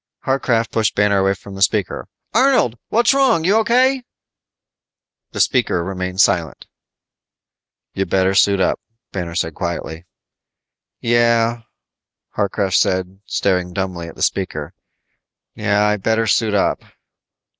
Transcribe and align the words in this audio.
Harcraft 0.25 0.71
pushed 0.71 0.95
Banner 0.95 1.19
away 1.19 1.35
from 1.35 1.53
the 1.53 1.61
speaker. 1.61 2.07
"Arnold, 2.33 2.75
what's 2.89 3.13
wrong, 3.13 3.43
you 3.43 3.53
O.K.?" 3.57 4.01
The 5.31 5.39
speaker 5.39 5.83
remained 5.83 6.21
silent. 6.21 6.65
"You 7.93 8.07
better 8.07 8.33
suit 8.33 8.59
up," 8.59 8.79
Banner 9.11 9.35
said 9.35 9.53
quietly. 9.53 10.07
"Yeah," 11.01 11.65
Harcraft 12.35 12.77
said, 12.77 13.21
staring 13.27 13.73
dumbly 13.73 14.07
at 14.07 14.15
the 14.15 14.23
speaker. 14.23 14.73
"Yeah, 15.53 15.83
I 15.85 15.97
better 15.97 16.25
suit 16.25 16.55
up." 16.55 16.81